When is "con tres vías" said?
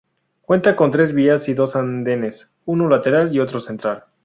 0.75-1.47